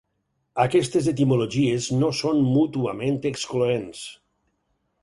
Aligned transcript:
Aquestes 0.63 1.09
etimologies 1.11 1.91
no 1.99 2.11
són 2.21 2.43
mútuament 2.57 3.21
excloents. 3.35 4.07